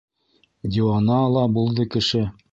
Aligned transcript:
Диуана 0.77 1.17
ла 1.33 1.43
булды 1.59 1.85
кеше! 1.97 2.23